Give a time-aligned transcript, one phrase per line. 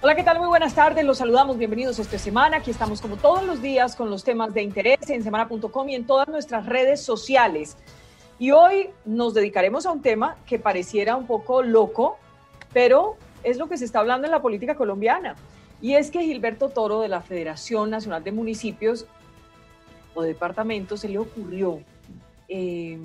[0.00, 0.38] Hola, ¿qué tal?
[0.38, 1.04] Muy buenas tardes.
[1.04, 1.58] Los saludamos.
[1.58, 2.58] Bienvenidos esta semana.
[2.58, 6.06] Aquí estamos como todos los días con los temas de interés en semana.com y en
[6.06, 7.76] todas nuestras redes sociales.
[8.38, 12.16] Y hoy nos dedicaremos a un tema que pareciera un poco loco,
[12.72, 15.34] pero es lo que se está hablando en la política colombiana.
[15.82, 19.04] Y es que Gilberto Toro de la Federación Nacional de Municipios
[20.14, 21.80] o Departamentos se le ocurrió
[22.48, 22.96] eh,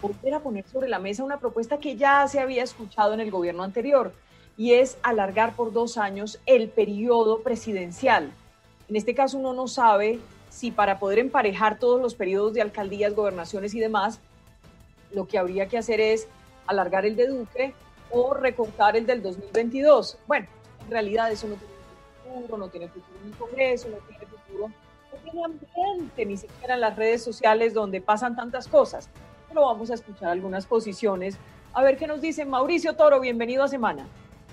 [0.00, 3.30] volver a poner sobre la mesa una propuesta que ya se había escuchado en el
[3.30, 4.14] gobierno anterior
[4.58, 8.32] y es alargar por dos años el periodo presidencial.
[8.88, 10.18] En este caso uno no sabe
[10.50, 14.20] si para poder emparejar todos los periodos de alcaldías, gobernaciones y demás,
[15.12, 16.26] lo que habría que hacer es
[16.66, 17.72] alargar el de Duque
[18.10, 20.18] o recortar el del 2022.
[20.26, 20.48] Bueno,
[20.84, 21.74] en realidad eso no tiene
[22.24, 26.74] futuro, no tiene futuro en el Congreso, no tiene futuro, no tiene ambiente ni siquiera
[26.74, 29.08] en las redes sociales donde pasan tantas cosas.
[29.48, 31.38] Pero vamos a escuchar algunas posiciones.
[31.74, 34.08] A ver qué nos dice Mauricio Toro, bienvenido a Semana.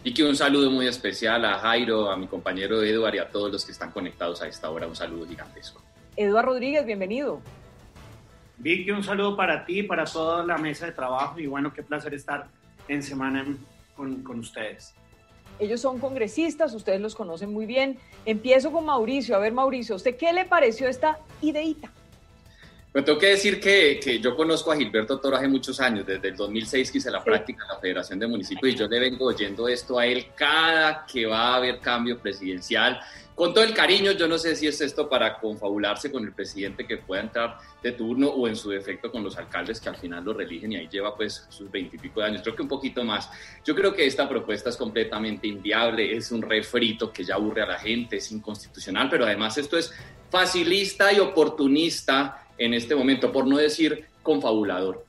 [0.05, 3.51] Y que un saludo muy especial a Jairo, a mi compañero Eduard y a todos
[3.51, 4.85] los que están conectados a esta hora.
[4.85, 5.81] Un saludo gigantesco.
[6.15, 7.41] Eduard Rodríguez, bienvenido.
[8.57, 12.13] Vicky, un saludo para ti, para toda la mesa de trabajo y bueno, qué placer
[12.13, 12.47] estar
[12.87, 13.47] en semana
[13.95, 14.93] con, con ustedes.
[15.57, 17.97] Ellos son congresistas, ustedes los conocen muy bien.
[18.27, 19.35] Empiezo con Mauricio.
[19.35, 21.91] A ver, Mauricio, ¿usted qué le pareció esta ideita?
[23.03, 26.35] Tengo que decir que, que, yo conozco a Gilberto Toro hace muchos años, desde el
[26.37, 29.67] 2006 que hice la práctica en la Federación de Municipios y yo le vengo oyendo
[29.67, 33.01] esto a él cada que va a haber cambio presidencial.
[33.35, 36.87] Con todo el cariño, yo no sé si es esto para confabularse con el presidente
[36.87, 40.23] que pueda entrar de turno o en su defecto con los alcaldes que al final
[40.23, 43.29] lo religen y ahí lleva pues sus veintipico de años, creo que un poquito más.
[43.65, 47.67] Yo creo que esta propuesta es completamente inviable, es un refrito que ya aburre a
[47.67, 49.93] la gente, es inconstitucional, pero además esto es
[50.29, 55.05] facilista y oportunista en este momento, por no decir confabulador.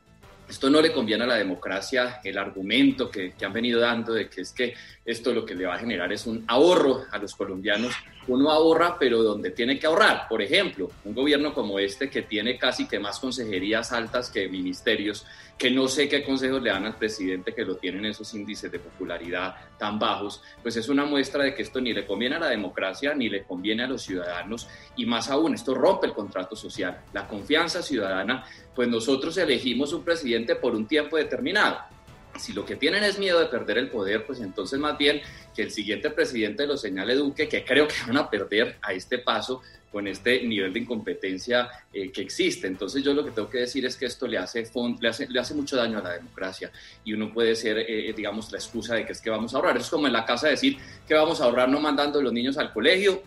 [0.49, 4.29] Esto no le conviene a la democracia, el argumento que, que, han venido dando de
[4.29, 7.35] que es que esto lo que le va a generar es un ahorro a los
[7.35, 7.95] colombianos.
[8.29, 10.27] Uno ahorra, pero donde tiene que ahorrar.
[10.29, 15.27] Por ejemplo, un gobierno como este que tiene casi que más consejerías altas que ministerios,
[15.59, 18.79] que no sé qué consejos le dan al presidente que lo tienen esos índices de
[18.79, 22.49] popularidad tan bajos, pues es una muestra de que esto ni le conviene a la
[22.49, 27.01] democracia ni le conviene a los ciudadanos y más aún, esto rompe el contrato social,
[27.13, 28.45] la confianza ciudadana,
[28.75, 31.96] pues nosotros elegimos un presidente por un tiempo determinado
[32.39, 35.21] si lo que tienen es miedo de perder el poder, pues entonces más bien
[35.55, 39.19] que el siguiente presidente lo señale Duque, que creo que van a perder a este
[39.19, 42.67] paso con este nivel de incompetencia eh, que existe.
[42.67, 44.67] Entonces yo lo que tengo que decir es que esto le hace,
[45.01, 46.71] le hace, le hace mucho daño a la democracia
[47.05, 49.77] y uno puede ser, eh, digamos, la excusa de que es que vamos a ahorrar.
[49.79, 50.77] Es como en la casa decir
[51.09, 53.23] que vamos a ahorrar no mandando a los niños al colegio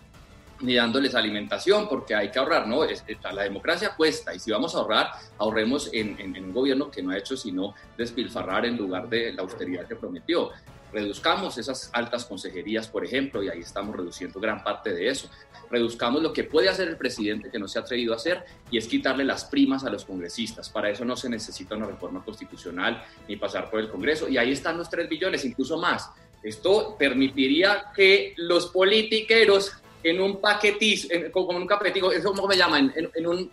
[0.62, 2.84] ni dándoles alimentación, porque hay que ahorrar, ¿no?
[2.84, 3.03] Es,
[3.34, 7.02] la democracia cuesta, y si vamos a ahorrar, ahorremos en, en, en, un gobierno que
[7.02, 10.52] no ha hecho sino despilfarrar en lugar de la austeridad que prometió.
[10.92, 15.30] Reduzcamos esas altas consejerías, por ejemplo, y ahí estamos reduciendo gran parte de eso.
[15.70, 18.78] Reduzcamos lo que puede hacer el presidente que no se ha atrevido a hacer, y
[18.80, 20.70] es quitarle las primas a los congresistas.
[20.70, 24.52] Para eso no se necesita una reforma constitucional ni pasar por el Congreso, y ahí
[24.52, 26.09] están los 3 billones, incluso más.
[26.41, 29.74] Esto permitiría que los politiqueros
[30.04, 33.52] en un paquetizo, en, como en un capetico, eso cómo me llaman, en, en, un,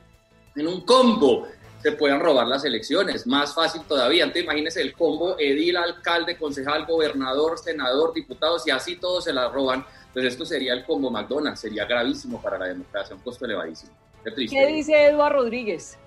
[0.55, 1.49] en un combo
[1.87, 3.27] se puedan robar las elecciones.
[3.27, 4.25] Más fácil todavía.
[4.25, 9.49] Entonces imagínense el combo edil, alcalde, concejal, gobernador, senador, diputados y así todos se la
[9.49, 9.85] roban.
[10.13, 13.93] Pues esto sería el combo McDonald's, sería gravísimo para la democracia, un costo elevadísimo.
[14.25, 14.57] Qué, triste.
[14.57, 15.99] ¿Qué dice Eduardo Rodríguez?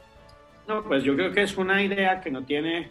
[0.68, 2.90] No, pues yo creo que es una idea que no tiene,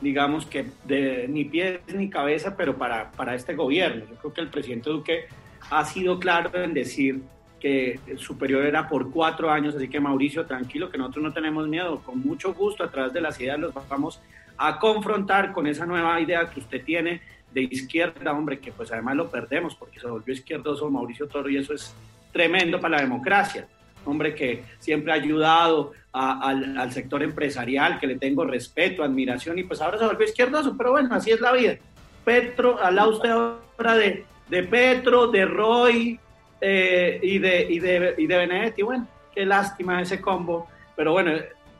[0.00, 4.04] digamos que de, ni pies ni cabeza, pero para, para este gobierno.
[4.10, 5.28] Yo creo que el presidente Duque
[5.70, 7.22] ha sido claro en decir
[7.60, 11.68] que el superior era por cuatro años, así que Mauricio, tranquilo, que nosotros no tenemos
[11.68, 14.20] miedo, con mucho gusto a través de las ideas los vamos
[14.56, 17.20] a confrontar con esa nueva idea que usted tiene
[17.52, 21.56] de izquierda, hombre, que pues además lo perdemos porque se volvió izquierdoso Mauricio Toro y
[21.56, 21.94] eso es
[22.32, 23.66] tremendo para la democracia,
[24.04, 29.58] hombre que siempre ha ayudado a, al, al sector empresarial, que le tengo respeto, admiración
[29.58, 31.76] y pues ahora se volvió izquierdoso, pero bueno, así es la vida.
[32.24, 36.18] Petro, lado usted ahora de de Petro, de Roy
[36.60, 38.82] eh, y, de, y, de, y de Benedetti.
[38.82, 40.68] Bueno, qué lástima ese combo.
[40.96, 41.32] Pero bueno,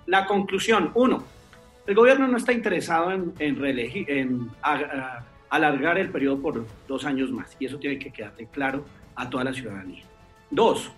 [0.07, 1.25] la conclusión, uno,
[1.87, 3.59] el gobierno no está interesado en, en,
[4.07, 4.51] en
[5.51, 7.57] alargar el periodo por dos años más.
[7.59, 8.85] Y eso tiene que quedarte claro
[9.17, 10.05] a toda la ciudadanía.
[10.51, 10.91] Dos,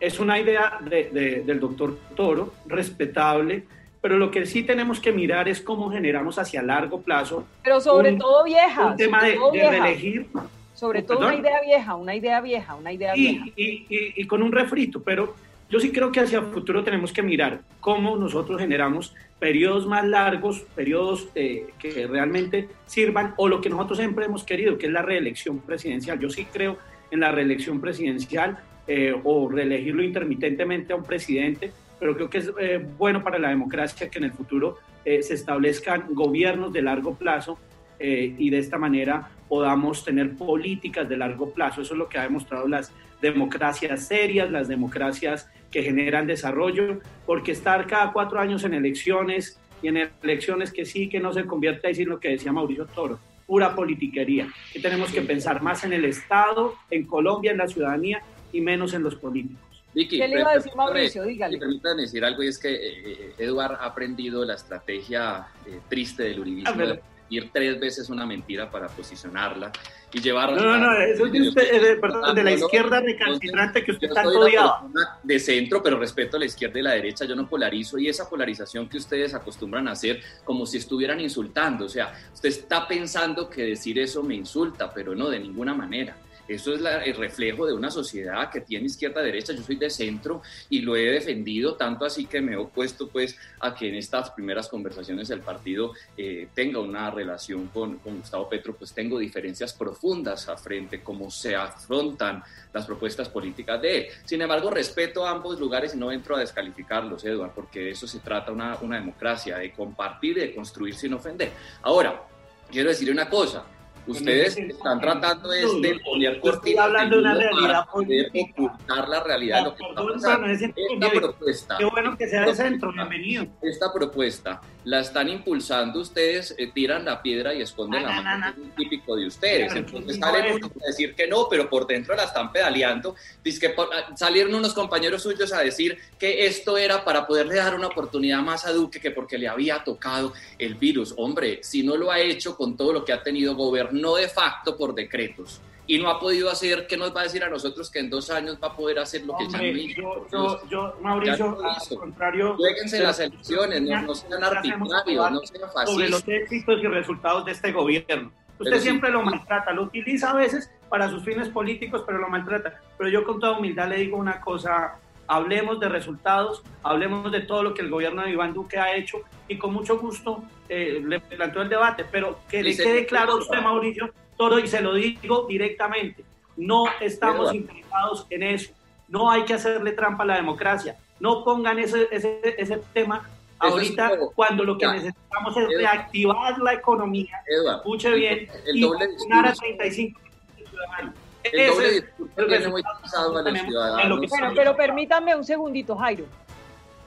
[0.00, 3.64] es una idea de, de, del doctor Toro, respetable,
[4.04, 7.46] pero lo que sí tenemos que mirar es cómo generamos hacia largo plazo.
[7.62, 8.88] Pero sobre un, todo vieja.
[8.88, 10.26] Un tema de, de, reelegir.
[10.74, 11.32] Sobre todo ¿Perdón?
[11.32, 13.46] una idea vieja, una idea vieja, una idea y, vieja.
[13.56, 15.34] Y, y, y, con un refrito, pero
[15.70, 20.04] yo sí creo que hacia el futuro tenemos que mirar cómo nosotros generamos periodos más
[20.06, 24.92] largos, periodos eh, que realmente sirvan, o lo que nosotros siempre hemos querido, que es
[24.92, 26.20] la reelección presidencial.
[26.20, 26.76] Yo sí creo
[27.10, 32.52] en la reelección presidencial eh, o reelegirlo intermitentemente a un presidente, pero creo que es
[32.58, 37.58] eh, bueno para la democracia que en el futuro se establezcan gobiernos de largo plazo
[38.00, 41.82] y de esta manera podamos tener políticas de largo plazo.
[41.82, 47.52] Eso es lo que ha demostrado las democracias serias, las democracias que generan desarrollo, porque
[47.52, 51.90] estar cada cuatro años en elecciones y en elecciones que sí, que no se convierte
[51.90, 54.48] en lo que decía Mauricio Toro, pura politiquería.
[54.72, 58.94] Que tenemos que pensar más en el Estado, en Colombia, en la ciudadanía y menos
[58.94, 59.73] en los políticos.
[59.94, 61.22] ¿Qué le iba a decir Mauricio?
[61.24, 61.58] Dígale.
[61.58, 66.40] Permítanme decir algo y es que eh, Eduard ha aprendido la estrategia eh, triste del
[66.40, 66.82] uribismo.
[66.82, 66.98] Ah,
[67.30, 69.72] ir tres veces una mentira para posicionarla
[70.12, 70.60] y llevarla.
[70.60, 74.40] No, no, no, eso es de, usted, perdón, de la izquierda recalcitrante que usted tanto
[74.40, 74.86] odiaba.
[75.22, 78.28] De centro, pero respeto a la izquierda y la derecha, yo no polarizo y esa
[78.28, 81.86] polarización que ustedes acostumbran a hacer como si estuvieran insultando.
[81.86, 86.16] O sea, usted está pensando que decir eso me insulta, pero no, de ninguna manera.
[86.46, 89.52] Eso es el reflejo de una sociedad que tiene izquierda-derecha.
[89.52, 93.36] Yo soy de centro y lo he defendido, tanto así que me he opuesto pues,
[93.60, 98.48] a que en estas primeras conversaciones el partido eh, tenga una relación con, con, Gustavo
[98.48, 102.42] Petro, pues tengo diferencias profundas a frente, cómo se afrontan
[102.72, 104.06] las propuestas políticas de él.
[104.24, 108.06] Sin embargo, respeto a ambos lugares y no entro a descalificarlos, Eduard, porque de eso
[108.06, 111.52] se trata una, una democracia, de compartir de construir sin ofender.
[111.82, 112.22] Ahora,
[112.70, 113.64] quiero decir una cosa,
[114.06, 118.50] Ustedes están tratando de, de poner Estoy hablando de una realidad política.
[118.52, 120.46] ocultar la realidad de lo que está pasando.
[120.46, 121.76] Esta propuesta.
[121.78, 123.46] Qué bueno que sea de centro, bienvenido.
[123.62, 128.48] Esta propuesta la están impulsando ustedes, eh, tiran la piedra y esconden la mano.
[128.48, 129.74] es típico de ustedes.
[129.74, 133.14] Entonces salen unos a decir que no, pero por dentro la están pedaleando.
[133.42, 137.74] Dice que ah, salieron unos compañeros suyos a decir que esto era para poderle dar
[137.74, 141.14] una oportunidad más a Duque que porque le había tocado el virus.
[141.16, 144.76] Hombre, si no lo ha hecho con todo lo que ha tenido gobierno de facto
[144.76, 147.98] por decretos y no ha podido hacer, ¿qué nos va a decir a nosotros que
[147.98, 150.26] en dos años va a poder hacer lo que ya no hizo?
[150.32, 152.56] Yo, yo, Mauricio, al contrario...
[152.56, 155.90] Jueguense las elecciones, no, sean arbitrarios, no sean fascistas.
[155.90, 158.32] Sobre los éxitos y resultados de este gobierno.
[158.58, 162.80] Usted siempre lo maltrata, lo utiliza a veces para sus fines políticos, pero lo maltrata.
[162.96, 167.62] Pero yo con toda humildad le digo una cosa, hablemos de resultados, hablemos de todo
[167.62, 169.18] lo que el gobierno de Iván Duque ha hecho
[169.48, 173.36] y con mucho gusto eh, le planteo el debate, pero que le quede claro a
[173.36, 176.24] usted, Mauricio, todo, y se lo digo directamente,
[176.56, 178.72] no estamos interesados en eso.
[179.08, 180.96] No hay que hacerle trampa a la democracia.
[181.20, 183.28] No pongan ese, ese, ese tema
[183.58, 187.42] ahorita cuando lo que necesitamos es reactivar la economía.
[187.46, 188.48] Escuche bien.
[188.66, 190.20] El, doble y a 35
[190.56, 191.14] ciudadanos.
[191.44, 194.20] El doble discurso muy pasado a los ciudadanos.
[194.28, 196.24] Bueno, pero permítanme un segundito, Jairo.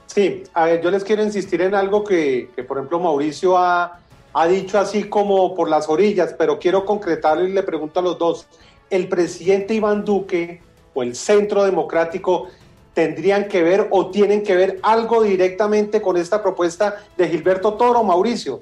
[0.06, 4.00] Sí, a ver, yo les quiero insistir en algo que, que por ejemplo, Mauricio ha
[4.32, 8.18] ha dicho así como por las orillas, pero quiero concretarlo y le pregunto a los
[8.18, 8.46] dos,
[8.90, 10.60] ¿el presidente Iván Duque
[10.94, 12.48] o el Centro Democrático
[12.94, 18.02] tendrían que ver o tienen que ver algo directamente con esta propuesta de Gilberto Toro,
[18.04, 18.60] Mauricio?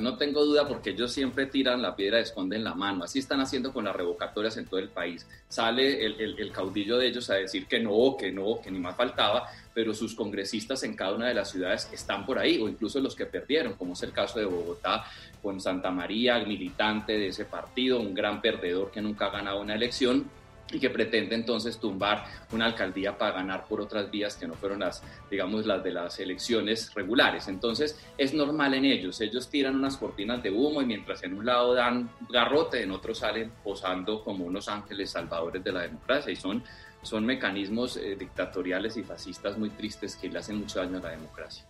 [0.00, 3.04] No tengo duda porque ellos siempre tiran la piedra y esconden la mano.
[3.04, 5.26] Así están haciendo con las revocatorias en todo el país.
[5.48, 8.96] Sale el, el caudillo de ellos a decir que no, que no, que ni más
[8.96, 13.00] faltaba, pero sus congresistas en cada una de las ciudades están por ahí, o incluso
[13.00, 15.04] los que perdieron, como es el caso de Bogotá
[15.42, 19.74] con Santa María, militante de ese partido, un gran perdedor que nunca ha ganado una
[19.74, 20.24] elección
[20.72, 24.80] y que pretende entonces tumbar una alcaldía para ganar por otras vías que no fueron
[24.80, 27.48] las, digamos, las de las elecciones regulares.
[27.48, 31.46] Entonces es normal en ellos, ellos tiran unas cortinas de humo y mientras en un
[31.46, 36.36] lado dan garrote, en otro salen posando como unos ángeles salvadores de la democracia y
[36.36, 36.64] son
[37.04, 41.10] son mecanismos eh, dictatoriales y fascistas muy tristes que le hacen mucho daño a la
[41.10, 41.64] democracia.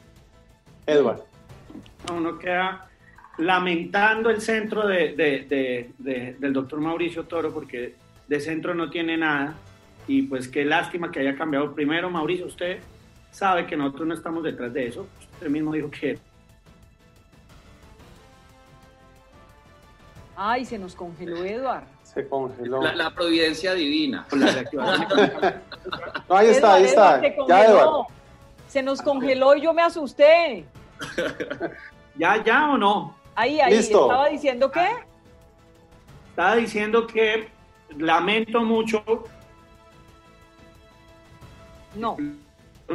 [0.86, 1.22] Edward.
[2.12, 2.88] Uno queda
[3.38, 7.96] lamentando el centro de, del doctor Mauricio Toro porque
[8.28, 9.54] de centro no tiene nada
[10.06, 11.74] y pues qué lástima que haya cambiado.
[11.74, 12.80] Primero, Mauricio, usted
[13.30, 15.06] sabe que nosotros no estamos detrás de eso.
[15.34, 16.18] Usted mismo dijo que...
[20.36, 21.84] Ay, se nos congeló Eduard.
[22.02, 22.82] Se congeló.
[22.82, 24.26] La, providencia divina.
[26.28, 27.22] ahí está, ahí está.
[27.48, 27.76] ya,
[28.68, 30.64] Se nos congeló y yo me asusté.
[32.16, 33.16] ¿Ya, ya o no?
[33.34, 33.74] Ahí, ahí.
[33.74, 34.88] ¿Estaba diciendo qué?
[36.30, 37.48] Estaba diciendo que
[37.98, 39.04] lamento mucho.
[41.96, 42.16] No.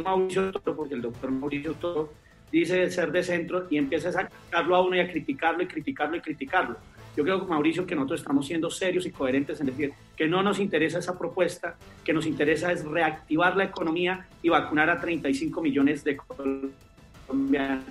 [0.04, 2.12] Mauricio porque el doctor Mauricio Toro
[2.52, 6.16] dice ser de centro y empieza a sacarlo a uno y a criticarlo y criticarlo
[6.16, 6.76] y criticarlo
[7.16, 10.58] Yo creo, Mauricio, que nosotros estamos siendo serios y coherentes en decir que no nos
[10.58, 16.04] interesa esa propuesta, que nos interesa es reactivar la economía y vacunar a 35 millones
[16.04, 17.84] de colombianos.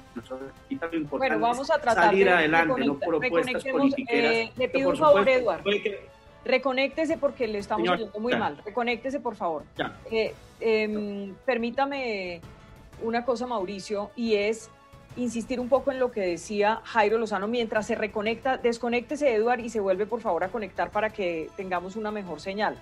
[1.11, 4.31] bueno, vamos a tratar salir adelante, no propuestas politiqueras.
[4.31, 5.69] Eh, le pido un favor, Eduardo.
[6.49, 8.57] Reconéctese porque le estamos oyendo muy mal.
[8.65, 9.63] Reconéctese, por favor.
[10.09, 12.41] Eh, em, permítame
[13.03, 14.69] una cosa, Mauricio, y es
[15.15, 19.69] insistir un poco en lo que decía Jairo Lozano mientras se reconecta, desconéctese Eduard y
[19.69, 22.75] se vuelve por favor a conectar para que tengamos una mejor señal.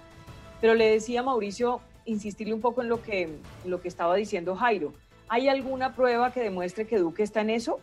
[0.62, 3.30] Pero le decía Mauricio, insistirle un poco en lo que,
[3.66, 4.94] lo que estaba diciendo Jairo.
[5.28, 7.80] ¿Hay alguna prueba que demuestre que Duque está en eso?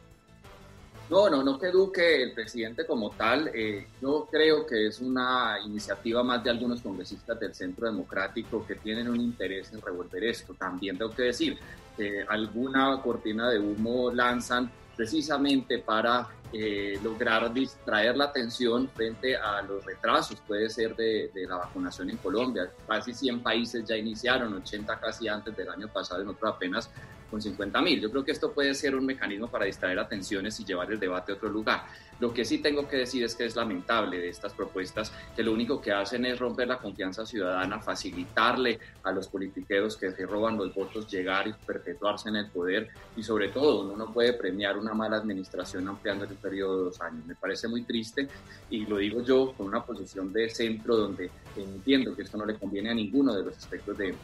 [1.11, 5.59] No, no, no que Duque, el presidente como tal, eh, yo creo que es una
[5.65, 10.55] iniciativa más de algunos congresistas del Centro Democrático que tienen un interés en revolver esto.
[10.55, 11.59] También tengo que decir,
[11.97, 19.61] que alguna cortina de humo lanzan precisamente para eh, lograr distraer la atención frente a
[19.63, 22.71] los retrasos, puede ser de, la vacunación en Colombia.
[22.87, 26.91] Casi 100 países ya iniciaron, 80 casi antes del año pasado, en otro apenas
[27.31, 28.01] con 50 mil.
[28.01, 31.33] Yo creo que esto puede ser un mecanismo para distraer atenciones y llevar el debate
[31.33, 31.85] a otro lugar.
[32.21, 35.53] Lo que sí tengo que decir es que es lamentable de estas propuestas que lo
[35.53, 40.57] único que hacen es romper la confianza ciudadana, facilitarle a los politiqueros que se roban
[40.57, 44.79] los votos llegar y perpetuarse en el poder y sobre todo uno no puede premiar
[44.79, 47.27] una mala administración ampliando el periodo de dos años.
[47.27, 48.29] Me parece muy triste
[48.71, 52.55] y lo digo yo con una posición de centro donde entiendo que esto no le
[52.55, 54.15] conviene a ninguno de los aspectos de,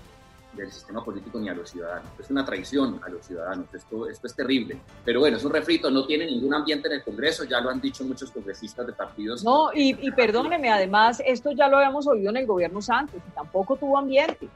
[0.53, 2.11] del sistema político ni a los ciudadanos.
[2.19, 3.73] Es una traición a los ciudadanos.
[3.73, 4.81] Esto, esto es terrible.
[5.05, 7.81] Pero bueno, es un refrito, no tiene ningún ambiente en el Congreso, ya lo han
[7.81, 9.45] dicho muchos congresistas de partidos.
[9.45, 13.31] No, y, y perdóneme, además, esto ya lo habíamos oído en el gobierno Santos, y
[13.33, 14.49] tampoco tuvo ambiente.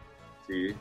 [0.46, 0.74] Sí.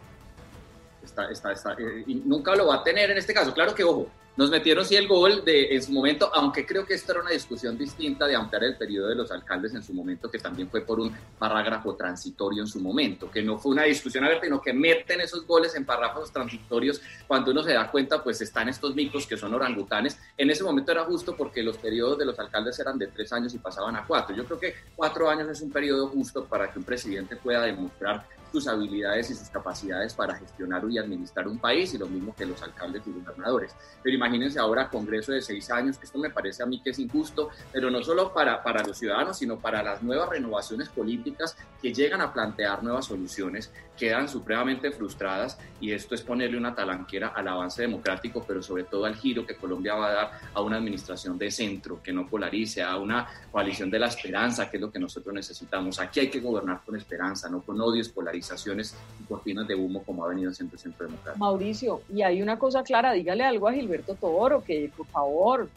[1.03, 3.53] Está, está, está, eh, y nunca lo va a tener en este caso.
[3.53, 6.95] Claro que, ojo, nos metieron sí el gol de, en su momento, aunque creo que
[6.95, 10.29] esto era una discusión distinta de ampliar el periodo de los alcaldes en su momento,
[10.29, 14.23] que también fue por un parágrafo transitorio en su momento, que no fue una discusión
[14.23, 16.99] abierta, sino que meten esos goles en párrafos transitorios.
[17.27, 20.17] Cuando uno se da cuenta, pues están estos micos que son orangutanes.
[20.35, 23.53] En ese momento era justo porque los periodos de los alcaldes eran de tres años
[23.53, 24.35] y pasaban a cuatro.
[24.35, 28.25] Yo creo que cuatro años es un periodo justo para que un presidente pueda demostrar
[28.53, 32.45] sus habilidades y sus capacidades para gestionar y administrar un país y lo mismo que
[32.45, 33.75] los alcaldes y gobernadores.
[34.03, 36.99] Pero imagínense ahora Congreso de seis años, que esto me parece a mí que es
[36.99, 41.91] injusto, pero no solo para, para los ciudadanos, sino para las nuevas renovaciones políticas que
[41.91, 47.47] llegan a plantear nuevas soluciones, quedan supremamente frustradas y esto es ponerle una talanquera al
[47.47, 51.37] avance democrático, pero sobre todo al giro que Colombia va a dar a una administración
[51.37, 54.99] de centro, que no polarice, a una coalición de la esperanza, que es lo que
[54.99, 55.99] nosotros necesitamos.
[55.99, 60.25] Aquí hay que gobernar con esperanza, no con odios, polarización y cortinas de humo como
[60.25, 61.43] ha venido haciendo Centro Democrático.
[61.43, 65.69] Mauricio, y hay una cosa clara, dígale algo a Gilberto Toro, que por favor,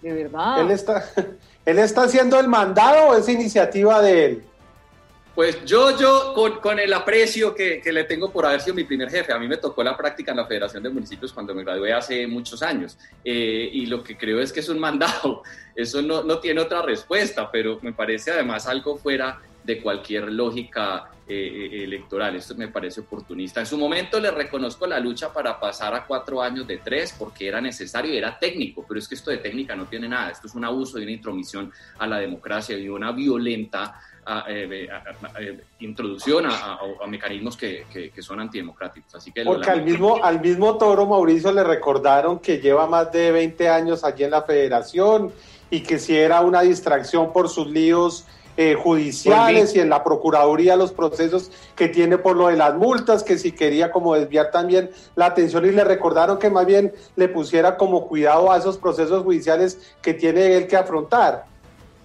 [0.00, 0.60] de verdad.
[0.60, 1.04] ¿Él está,
[1.66, 4.44] ¿él está haciendo el mandado o es iniciativa de él?
[5.40, 8.84] Pues yo, yo con, con el aprecio que, que, le tengo por haber sido mi
[8.84, 11.64] primer jefe, a mí me tocó la práctica en la Federación de Municipios cuando me
[11.64, 15.42] gradué hace muchos años eh, y lo que creo es que es un mandado,
[15.74, 21.10] eso no, no tiene otra respuesta, pero me parece además algo fuera de cualquier lógica
[21.28, 21.34] eh,
[21.72, 22.34] eh, electoral.
[22.34, 23.60] Esto me parece oportunista.
[23.60, 27.46] En su momento le reconozco la lucha para pasar a cuatro años de tres porque
[27.46, 30.30] era necesario y era técnico, pero es que esto de técnica no tiene nada.
[30.30, 34.00] Esto es un abuso y una intromisión a la democracia y una violenta
[34.48, 39.14] eh, introducción a, mecanismos que, que, son antidemocráticos.
[39.14, 43.32] Así que Porque al mismo, al mismo Toro Mauricio le recordaron que lleva más de
[43.32, 45.32] 20 años allí en la federación
[45.70, 48.26] y que si era una distracción por sus líos
[48.62, 53.24] eh, judiciales y en la Procuraduría los procesos que tiene por lo de las multas,
[53.24, 55.64] que si quería como desviar también la atención.
[55.64, 60.12] Y le recordaron que más bien le pusiera como cuidado a esos procesos judiciales que
[60.12, 61.46] tiene él que afrontar.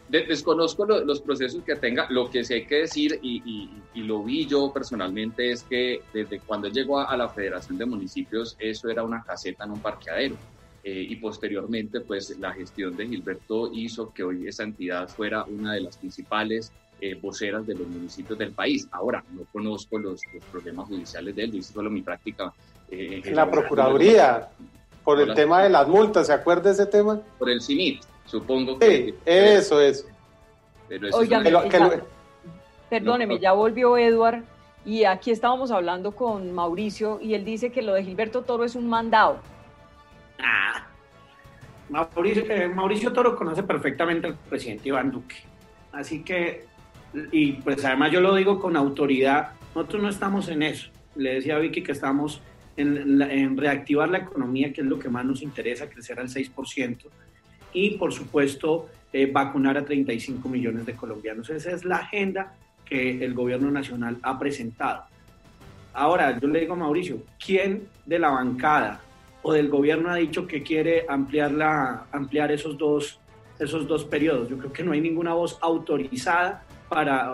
[0.08, 4.72] Desconozco los procesos que tenga, lo que sí hay que decir, y, lo vi yo
[4.72, 9.66] personalmente, es que desde cuando llegó a la Federación de Municipios, eso era una caseta
[9.66, 10.38] en un parqueadero
[10.88, 15.74] eh, y posteriormente pues la gestión de Gilberto hizo que hoy esa entidad fuera una
[15.74, 18.88] de las principales eh, voceras de los municipios del país.
[18.92, 22.54] Ahora, no conozco los, problemas judiciales de él, hice solo mi práctica.
[22.92, 24.48] Eh, en la Procuraduría,
[25.04, 27.20] por el tema de las multas, ¿se acuerda de ese tema?
[27.40, 29.06] Por el CINIT, supongo que...
[29.06, 30.08] Sí, eso, es.
[30.88, 31.10] Pero
[32.92, 34.44] perdóneme, ya volvió Edward
[34.86, 38.76] y aquí estábamos hablando con Mauricio y él dice que lo de Gilberto Toro es
[38.76, 39.40] un mandado.
[40.40, 40.88] Ah,
[41.90, 45.36] eh, Mauricio, Toro conoce perfectamente al presidente Iván Duque.
[45.92, 46.66] Así que,
[47.32, 50.90] y pues además yo lo digo con autoridad, nosotros no estamos en eso.
[51.16, 52.42] Le decía a Vicky que estamos
[52.76, 56.98] en, reactivar la economía, que es lo que más nos interesa, crecer al 6%.
[57.74, 61.50] Y por supuesto, eh, vacunar a 35 millones de colombianos.
[61.50, 65.06] Esa es la agenda que el gobierno nacional ha presentado.
[65.94, 69.02] Ahora, yo le digo a Mauricio, ¿quién de la bancada
[69.48, 73.20] o del gobierno ha dicho que quiere ampliar, la, ampliar esos, dos,
[73.60, 74.50] esos dos periodos?
[74.50, 77.32] Yo creo que no hay ninguna voz autorizada para,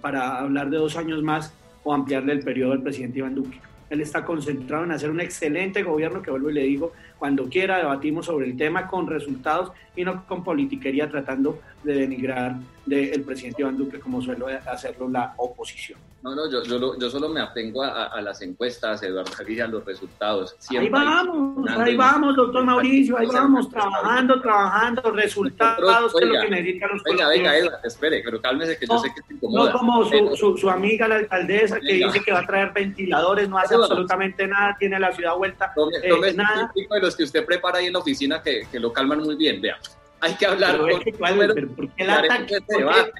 [0.00, 1.52] para hablar de dos años más
[1.84, 3.60] o ampliarle el periodo del presidente Iván Duque.
[3.90, 7.76] Él está concentrado en hacer un excelente gobierno que vuelvo y le digo, cuando quiera
[7.76, 13.60] debatimos sobre el tema con resultados y no con politiquería tratando de denigrar del presidente
[13.60, 15.98] Iván Duque como suele hacerlo la oposición.
[16.26, 19.84] No, no, yo, yo, yo solo me atengo a, las encuestas, Eduardo y a los
[19.84, 20.56] resultados.
[20.76, 26.50] ahí vamos, ahí vamos, doctor Mauricio, ahí vamos, trabajando, trabajando, resultados, que es lo que
[26.50, 29.70] necesitan los Venga, venga, Eduardo, espere, pero cálmese que yo sé que te incomoda.
[29.70, 30.04] No como
[30.34, 34.48] su, su, amiga, la alcaldesa, que dice que va a traer ventiladores, no hace absolutamente
[34.48, 35.72] nada, tiene la ciudad vuelta.
[35.76, 36.72] Tome, eh, nada.
[36.74, 39.60] de los que usted prepara ahí en la oficina que, que lo calman muy bien,
[39.60, 39.78] vea
[40.20, 43.12] hay que hablar pero con ¿por qué el ataque, personal?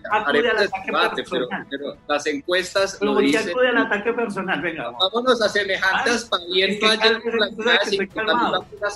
[1.70, 3.52] Pero, las encuestas lo dicen.
[3.52, 4.60] ¿por qué al ataque personal?
[4.60, 7.10] Venga, Vámonos a semejantes parientes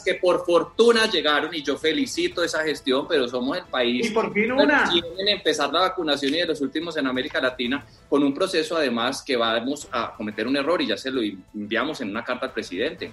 [0.05, 4.33] que por fortuna llegaron y yo felicito esa gestión, pero somos el país y por
[4.33, 4.89] fin una.
[4.91, 9.23] quieren empezar la vacunación y de los últimos en América Latina con un proceso además
[9.23, 11.21] que vamos a cometer un error y ya se lo
[11.55, 13.13] enviamos en una carta al presidente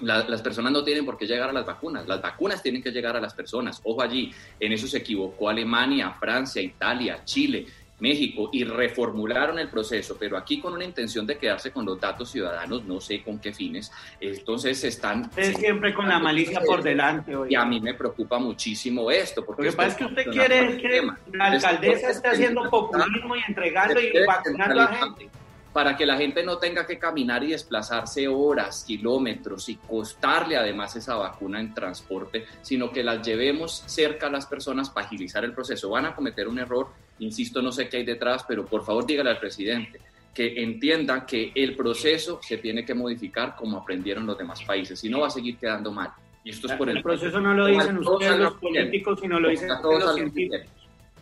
[0.00, 3.16] las personas no tienen por qué llegar a las vacunas, las vacunas tienen que llegar
[3.16, 3.80] a las personas.
[3.84, 7.66] Ojo allí, en eso se equivocó Alemania, Francia, Italia, Chile,
[8.00, 12.30] México y reformularon el proceso, pero aquí con una intención de quedarse con los datos
[12.30, 15.30] ciudadanos, no sé con qué fines, entonces están...
[15.36, 17.32] Es siempre con la malicia por delante.
[17.48, 19.44] Y a mí me preocupa muchísimo esto.
[19.44, 23.40] Porque Lo que pasa es que usted quiere que la alcaldesa esté haciendo populismo y
[23.46, 25.30] entregando y vacunando a la gente
[25.74, 30.94] para que la gente no tenga que caminar y desplazarse horas, kilómetros y costarle además
[30.94, 35.52] esa vacuna en transporte, sino que las llevemos cerca a las personas para agilizar el
[35.52, 35.90] proceso.
[35.90, 36.86] Van a cometer un error,
[37.18, 40.00] insisto, no sé qué hay detrás, pero por favor dígale al presidente
[40.32, 45.08] que entienda que el proceso se tiene que modificar como aprendieron los demás países, si
[45.08, 46.10] no va a seguir quedando mal.
[46.44, 49.48] Y esto es por el, el proceso no lo dicen ustedes los políticos, sino lo
[49.48, 50.68] dicen los científicos.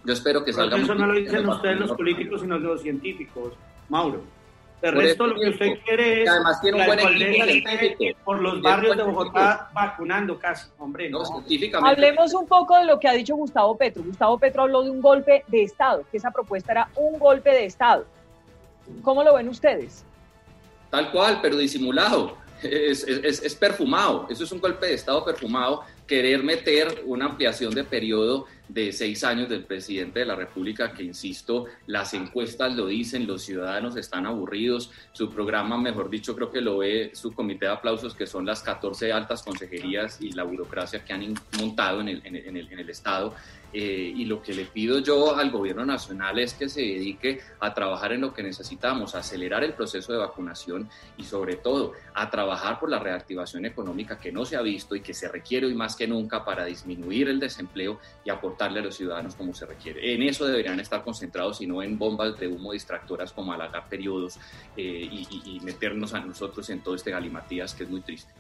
[0.04, 0.76] Yo espero que salga.
[0.76, 3.54] Proceso no lo dicen ustedes los políticos, sino los científicos,
[3.88, 4.41] Mauro.
[4.82, 8.96] De resto, lo que usted quiere es además tiene un buen equipo por los barrios
[8.96, 11.08] de Bogotá vacunando casi, hombre.
[11.08, 11.22] No,
[11.84, 14.02] Hablemos un poco de lo que ha dicho Gustavo Petro.
[14.02, 17.64] Gustavo Petro habló de un golpe de Estado, que esa propuesta era un golpe de
[17.64, 18.06] Estado.
[19.02, 20.04] ¿Cómo lo ven ustedes?
[20.90, 22.36] Tal cual, pero disimulado.
[22.62, 27.74] Es, es, es, perfumado, eso es un golpe de Estado perfumado, querer meter una ampliación
[27.74, 32.86] de periodo de seis años del presidente de la República, que insisto, las encuestas lo
[32.86, 37.66] dicen, los ciudadanos están aburridos, su programa, mejor dicho, creo que lo ve su comité
[37.66, 42.08] de aplausos, que son las 14 altas consejerías y la burocracia que han montado en
[42.08, 43.34] el, en el, en el Estado.
[43.72, 47.72] Eh, y lo que le pido yo al gobierno nacional es que se dedique a
[47.72, 52.28] trabajar en lo que necesitamos, a acelerar el proceso de vacunación y sobre todo a
[52.30, 55.74] trabajar por la reactivación económica que no se ha visto y que se requiere hoy
[55.74, 60.14] más que nunca para disminuir el desempleo y aportarle a los ciudadanos como se requiere.
[60.14, 64.38] En eso deberían estar concentrados y no en bombas de humo distractoras como alargar periodos
[64.76, 68.32] eh, y, y meternos a nosotros en todo este galimatías que es muy triste.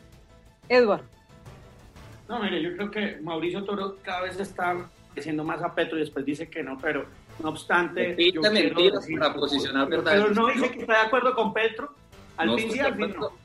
[0.68, 1.04] Eduardo.
[2.28, 6.00] No, mire, yo creo que Mauricio Toro cada vez está diciendo más a Petro y
[6.00, 7.04] después dice que no, pero
[7.38, 8.16] no obstante.
[8.32, 8.40] Yo
[9.18, 10.12] para posicionar verdad.
[10.12, 11.94] Pero no dice que está de acuerdo con Petro.
[12.36, 13.42] Al fin al fin no.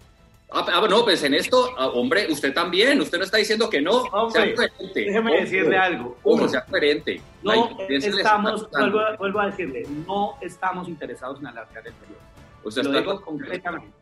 [0.50, 3.82] Ah, ah, no, pues en esto, ah, hombre, usted también, usted no está diciendo que
[3.82, 4.04] no.
[4.04, 5.02] Hombre, coherente.
[5.02, 6.18] Déjeme decirle algo.
[6.24, 7.22] Uno, sea coherente.
[7.44, 12.22] No estamos, vuelvo, vuelvo, a decirle, no estamos interesados en alargar el periodo.
[12.64, 13.94] O sea, Lo digo concretamente.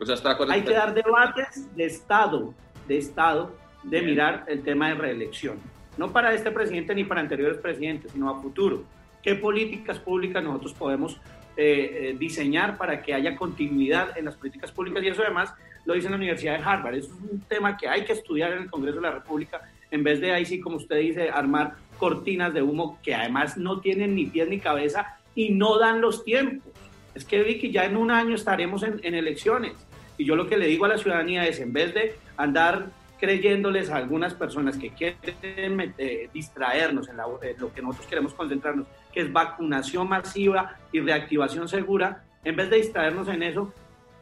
[0.00, 2.52] O sea, está Hay que dar debates de Estado,
[2.88, 3.54] de Estado,
[3.84, 5.60] de mirar el tema de reelección
[5.96, 8.84] no para este presidente ni para anteriores presidentes, sino a futuro.
[9.22, 11.20] ¿Qué políticas públicas nosotros podemos
[11.56, 15.02] eh, eh, diseñar para que haya continuidad en las políticas públicas?
[15.02, 16.94] Y eso además lo dice la Universidad de Harvard.
[16.94, 20.02] Eso es un tema que hay que estudiar en el Congreso de la República, en
[20.02, 24.14] vez de ahí sí, como usted dice, armar cortinas de humo que además no tienen
[24.14, 26.72] ni pies ni cabeza y no dan los tiempos.
[27.14, 29.74] Es que Vicky, ya en un año estaremos en, en elecciones.
[30.16, 32.86] Y yo lo que le digo a la ciudadanía es, en vez de andar
[33.22, 39.20] creyéndoles a algunas personas que quieren eh, distraernos en, lo que nosotros queremos concentrarnos, que
[39.20, 43.72] es vacunación masiva y reactivación segura, en vez de distraernos en eso,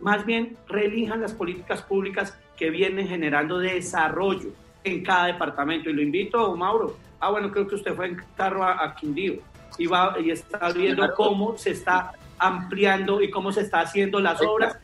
[0.00, 4.50] más bien reelijan las políticas públicas que vienen generando desarrollo
[4.84, 5.88] en cada departamento.
[5.88, 6.98] Y lo invito, Mauro.
[7.20, 9.36] Ah, bueno, creo que usted fue en carro a, Quindío
[9.78, 14.42] y, va, y está viendo cómo se está ampliando y cómo se está haciendo las
[14.42, 14.76] obras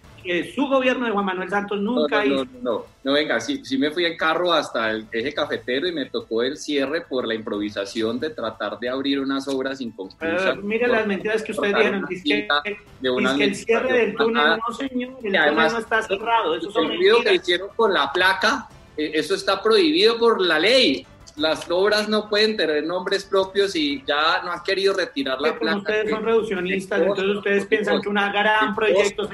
[0.55, 2.45] su gobierno de Juan Manuel Santos nunca no, no, hizo.
[2.45, 5.93] No, no, no, venga, sí, sí me fui en carro hasta el eje cafetero y
[5.93, 10.43] me tocó el cierre por la improvisación de tratar de abrir unas obras inconclusas.
[10.43, 14.75] Pero mire las mentiras que ustedes dijeron, dice que, que el cierre del túnel, no
[14.75, 19.13] señor, el túnel no está cerrado, eso son el que hicieron con la placa, eh,
[19.15, 21.07] eso está prohibido por la ley.
[21.37, 25.77] Las obras no pueden tener nombres propios y ya no han querido retirar la placa.
[25.79, 29.29] ustedes son reduccionistas, entonces ustedes piensan que un gran proyecto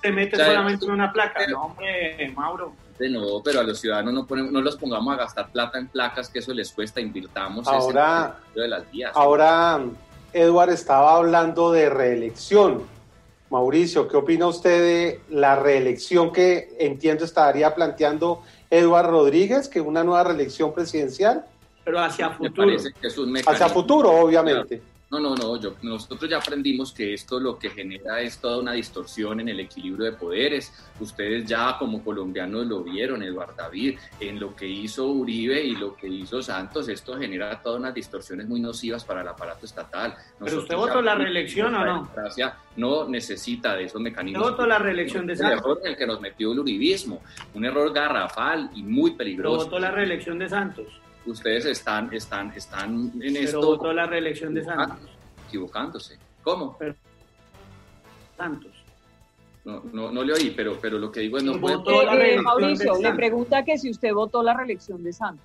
[0.00, 1.34] se, mete O sea, solamente en una placa.
[1.36, 2.72] pero- No, hombre, Mauro.
[3.00, 6.28] No, pero a los ciudadanos no, ponemos- no los pongamos a gastar plata en placas,
[6.28, 9.12] que eso les cuesta, invirtamos ese Ahora- precio de las vías.
[9.14, 9.80] Ahora,
[10.32, 12.82] Edward estaba hablando de reelección.
[13.50, 20.04] Mauricio, ¿qué opina usted de la reelección que entiendo estaría planteando Edward Rodríguez, que una
[20.04, 21.44] nueva reelección presidencial?
[21.84, 22.66] Pero hacia Me futuro.
[22.68, 23.52] parece que es un mecanismo.
[23.52, 24.82] Hacia futuro, obviamente.
[25.10, 28.72] No, no, no, yo, nosotros ya aprendimos que esto lo que genera es toda una
[28.72, 30.70] distorsión en el equilibrio de poderes.
[31.00, 35.96] Ustedes ya como colombianos lo vieron, Eduardo David, en lo que hizo Uribe y lo
[35.96, 40.14] que hizo Santos, esto genera todas unas distorsiones muy nocivas para el aparato estatal.
[40.44, 41.94] ¿Pero usted votó la reelección o la no?
[42.02, 44.42] democracia no necesita de esos mecanismos.
[44.44, 45.60] ¿Usted votó la reelección de el Santos?
[45.60, 47.22] error en el que nos metió el uribismo,
[47.54, 49.64] un error garrafal y muy peligroso.
[49.64, 50.86] votó la reelección de Santos.
[51.26, 55.10] Ustedes están, están, están en Pero esto votó la reelección de Santos.
[55.46, 56.18] equivocándose.
[56.42, 56.78] ¿Cómo?
[58.36, 58.72] Santos.
[59.64, 62.34] No, no, no le oí, pero, pero lo que digo es no Votó puede- Eh,
[62.36, 65.44] eh, Mauricio, le pregunta que si usted votó la reelección de Santos.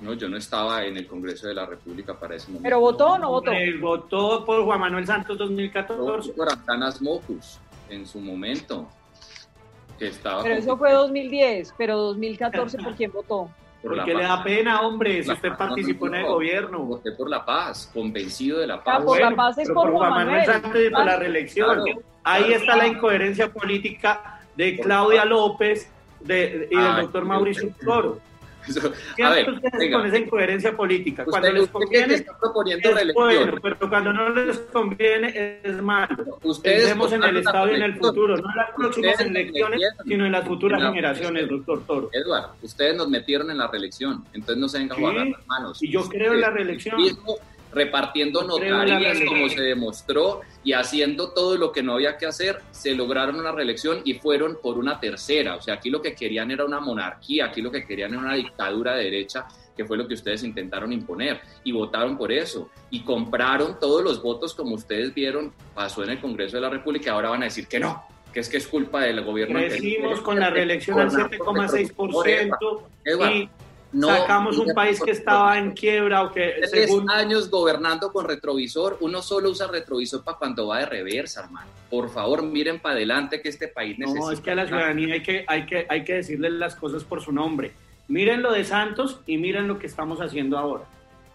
[0.00, 2.62] No, yo no estaba en el Congreso de la República para ese momento.
[2.62, 3.50] ¿Pero votó o no votó?
[3.80, 6.32] Votó por Juan Manuel Santos No, 2014.
[6.32, 7.58] por Antanas Mocus
[7.90, 8.88] en su momento.
[9.98, 13.50] Que estaba Pero con- eso fue 2010, pero 2014, ¿por quién votó?
[13.82, 14.38] Por la Porque le paz.
[14.38, 16.28] da pena, hombre, si La usted paz, no, participó en el no.
[16.28, 16.78] gobierno.
[16.80, 19.04] Voté por la paz, convencido de la Ah, paz.
[19.04, 20.44] por la paz es por Juan Manuel.
[20.92, 21.82] Por la reelección.
[21.82, 22.60] Claro, Ahí claro.
[22.60, 25.24] está la incoherencia política de Por Claudia.
[25.24, 27.72] López de, y del Ay, doctor Mauricio.
[27.84, 28.18] Toro.
[28.68, 29.46] Eso- ¿Qué a ver,
[29.78, 29.98] venga.
[29.98, 31.22] con esa incoherencia política?
[31.22, 35.82] Usted, Cuando les usted conviene está proponiendo es bueno, pero cuando no les conviene es
[35.82, 36.38] malo.
[36.42, 40.26] Ustedes Pensemos en el Estado y en el futuro, no en las próximas elecciones, sino
[40.26, 42.10] en las futuras la- generaciones, doctor Toro.
[42.12, 45.82] Eduardo, ustedes nos metieron en la reelección, entonces no se vengan a Sí, las manos.
[45.82, 46.96] y yo creo en la reelección.
[46.96, 47.36] Mismo,
[47.76, 52.94] repartiendo notarías como se demostró y haciendo todo lo que no había que hacer, se
[52.94, 55.56] lograron una reelección y fueron por una tercera.
[55.56, 58.34] O sea, aquí lo que querían era una monarquía, aquí lo que querían era una
[58.34, 63.00] dictadura de derecha, que fue lo que ustedes intentaron imponer y votaron por eso y
[63.00, 67.12] compraron todos los votos como ustedes vieron, pasó en el Congreso de la República y
[67.12, 69.58] ahora van a decir que no, que es que es culpa del gobierno.
[69.58, 70.22] Crecimos anterior.
[70.22, 73.50] con la reelección al 7,6% Eduardo, y
[73.92, 78.26] no, sacamos un país que estaba en quiebra o que Tres según años gobernando con
[78.26, 81.68] retrovisor, uno solo usa retrovisor para cuando va de reversa, hermano.
[81.88, 84.24] Por favor, miren para adelante que este país necesita.
[84.26, 87.04] No, es que a la ciudadanía hay que, hay que, hay que decirle las cosas
[87.04, 87.72] por su nombre.
[88.08, 90.84] Miren lo de Santos y miren lo que estamos haciendo ahora.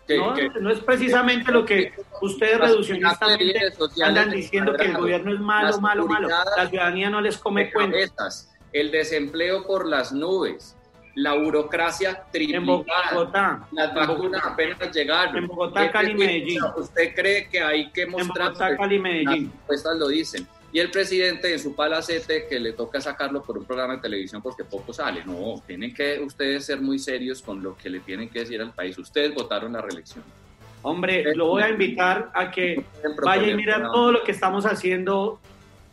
[0.08, 3.72] Que- no, que- no es precisamente lo que ustedes sociales
[4.04, 6.28] andan diciendo que el gobierno es malo, malo, malo.
[6.58, 10.76] La ciudadanía no les come cabezas, el desempleo por las nubes,
[11.16, 15.38] la burocracia En triplicada, Bogotá, las en vacunas Bogotá, apenas llegaron.
[15.38, 16.60] En Bogotá, ¿Qué- Cali, Medellín.
[16.78, 19.52] ¿Usted cree que hay que en mostrar Bogotá, Cali, Las Medellín.
[19.62, 20.48] encuestas lo dicen.
[20.74, 24.42] Y el presidente en su palacete que le toca sacarlo por un programa de televisión
[24.42, 25.22] porque poco sale.
[25.26, 28.72] No, tienen que ustedes ser muy serios con lo que le tienen que decir al
[28.74, 28.98] país.
[28.98, 30.24] Ustedes votaron la reelección.
[30.82, 32.86] Hombre, lo voy a invitar a que
[33.22, 35.40] vaya y mire todo lo que estamos haciendo.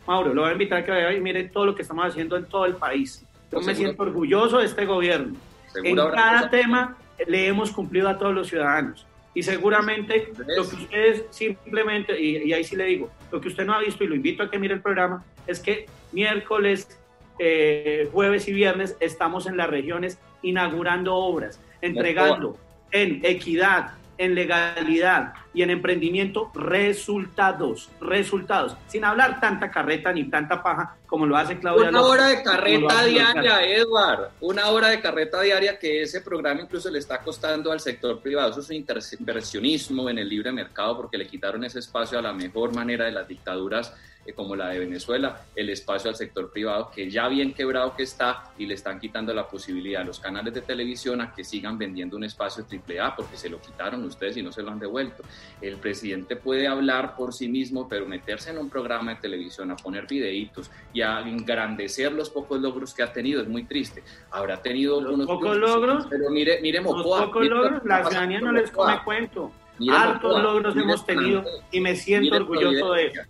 [0.07, 2.37] Mauro, lo voy a invitar a que vaya y mire todo lo que estamos haciendo
[2.37, 3.25] en todo el país.
[3.51, 5.37] Yo me siento orgulloso de este gobierno.
[5.83, 9.07] En cada tema le hemos cumplido a todos los ciudadanos.
[9.35, 13.65] Y seguramente lo que ustedes simplemente, y, y ahí sí le digo, lo que usted
[13.65, 16.99] no ha visto y lo invito a que mire el programa, es que miércoles,
[17.39, 22.57] eh, jueves y viernes estamos en las regiones inaugurando obras, entregando
[22.91, 30.63] en equidad, en legalidad y en emprendimiento resultados, resultados, sin hablar tanta carreta ni tanta
[30.63, 34.31] paja como lo hace Claudia Una López, hora de carreta diaria, Edward.
[34.41, 38.51] Una hora de carreta diaria que ese programa incluso le está costando al sector privado.
[38.51, 38.77] Eso es un
[39.19, 43.11] inversionismo en el libre mercado porque le quitaron ese espacio a la mejor manera de
[43.11, 43.93] las dictaduras
[44.29, 48.03] eh, como la de Venezuela, el espacio al sector privado que ya bien quebrado que
[48.03, 51.79] está y le están quitando la posibilidad a los canales de televisión a que sigan
[51.79, 54.79] vendiendo un espacio triple A porque se lo quitaron ustedes y no se lo han
[54.79, 55.23] devuelto.
[55.61, 59.77] El presidente puede hablar por sí mismo, pero meterse en un programa de televisión a
[59.77, 64.03] poner videitos y a engrandecer los pocos logros que ha tenido es muy triste.
[64.31, 67.27] Habrá tenido Los unos pocos logros, pero mire, mire Los Mocoa.
[67.27, 69.53] pocos mire lo logros, la ciudadanía no les come cuento.
[69.79, 73.23] Mire Hartos Mocoa, logros hemos tenido y me siento orgulloso de eso.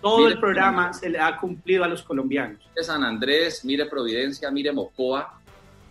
[0.00, 2.58] Todo el programa se le ha cumplido a los colombianos.
[2.70, 5.38] Mire San Andrés, mire Providencia, mire Mocoa.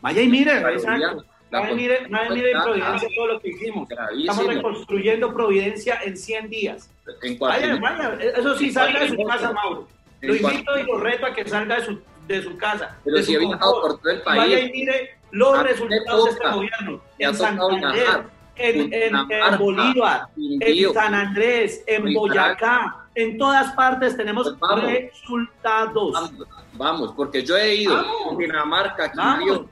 [0.01, 1.23] Vaya y mire, exacto.
[1.51, 3.89] Nadie mire, nadie mire en Providencia todo lo que hicimos.
[4.17, 6.89] Estamos reconstruyendo Providencia en 100 días.
[7.21, 9.87] En vaya, vaya, eso sí, salga de su casa, Mauro.
[10.21, 12.97] Lo invito y lo reto a que salga de su, de su casa.
[13.03, 14.37] Pero si he viajado por todo el país.
[14.37, 17.01] Vaya y mire los resultados de este gobierno.
[17.19, 18.23] En Santander,
[18.55, 26.31] en, en, en, Bolívar, en San Andrés, en Boyacá, en todas partes tenemos resultados.
[26.73, 28.05] Vamos, porque yo he ido a
[28.37, 29.67] Dinamarca, Quindío,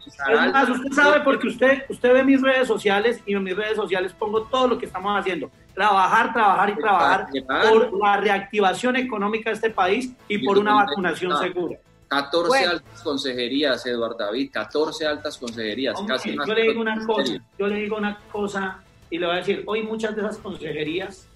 [0.51, 4.13] más, usted sabe porque usted, usted ve mis redes sociales y en mis redes sociales
[4.13, 5.49] pongo todo lo que estamos haciendo.
[5.73, 7.27] Trabajar, trabajar y trabajar
[7.69, 11.77] por la reactivación económica de este país y por una vacunación segura.
[12.09, 15.95] 14 altas consejerías, Eduardo David, 14 altas consejerías.
[16.07, 19.37] casi yo le digo una cosa, yo le digo una cosa y le voy a
[19.39, 21.27] decir, hoy muchas de esas consejerías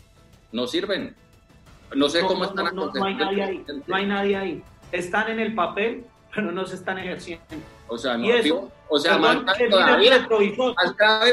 [0.51, 1.15] no sirven.
[1.95, 4.63] No sé cómo están no, no, hay nadie ahí, no hay nadie ahí.
[4.91, 7.45] Están en el papel, pero no se están ejerciendo.
[7.87, 10.75] O sea, no, eso, o sea, perdón, que mire el retrovisor,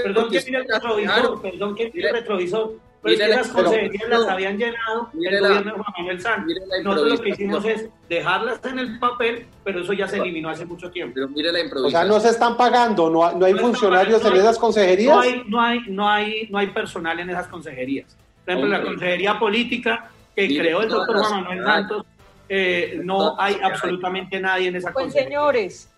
[0.02, 4.28] perdón que mire el retrovisor, perdón que mire el retrovisor, pues que las consejerías las
[4.28, 6.54] habían llenado el gobierno de Juan Manuel Santos.
[6.82, 10.66] Nosotros lo que hicimos es dejarlas en el papel, pero eso ya se eliminó hace
[10.66, 11.14] mucho tiempo.
[11.14, 11.86] Pero mire la improvisación.
[11.86, 15.16] O sea, no se están pagando, no, no hay funcionarios en esas consejerías.
[15.16, 18.14] No hay, no, hay, no, hay, no hay personal en esas consejerías.
[18.44, 20.10] Por ejemplo, la consejería política
[20.48, 22.06] que creó el doctor Juan Manuel Santos,
[22.48, 25.88] eh, no hay absolutamente nadie en esa pues, señores,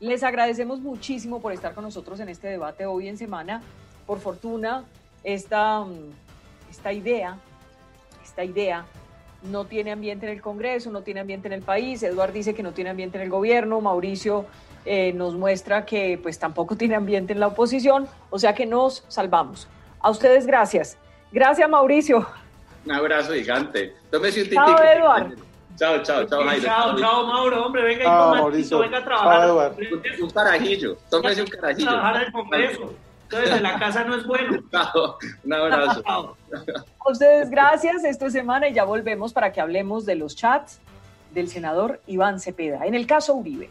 [0.00, 3.62] les agradecemos muchísimo por estar con nosotros en este debate hoy en semana.
[4.06, 4.84] Por fortuna,
[5.22, 5.84] esta
[6.72, 7.36] esta idea,
[8.24, 8.86] esta idea
[9.42, 12.02] no tiene ambiente en el Congreso, no tiene ambiente en el país.
[12.02, 13.80] Eduard dice que no tiene ambiente en el gobierno.
[13.80, 14.46] Mauricio
[14.84, 18.08] eh, nos muestra que pues tampoco tiene ambiente en la oposición.
[18.30, 19.68] O sea que nos salvamos.
[20.00, 20.96] A ustedes gracias.
[21.30, 22.26] Gracias Mauricio.
[22.84, 23.94] Un abrazo gigante.
[24.10, 25.34] Tómese un Chao Eduard.
[25.76, 26.64] Chao, chao, chao, Jairo.
[26.64, 29.50] Chao, chao, Mauro, hombre, venga y toma, venga a trabajar.
[29.50, 31.90] un, un carajillo, tómese un carajillo.
[31.90, 32.94] Trabajar el Congreso.
[33.32, 34.62] Entonces, en la casa no es bueno.
[35.44, 36.02] Un abrazo.
[37.06, 38.04] A ustedes gracias.
[38.04, 40.80] Esta semana y ya volvemos para que hablemos de los chats
[41.32, 42.84] del senador Iván Cepeda.
[42.84, 43.70] En el caso Uribe.